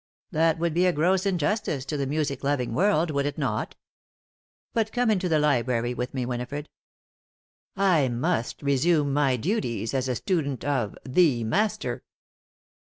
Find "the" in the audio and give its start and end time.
1.95-2.07, 5.29-5.37, 11.05-11.43